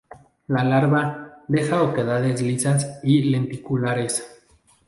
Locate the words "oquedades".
1.83-2.41